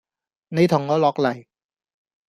[0.47, 1.45] 你同我落黎!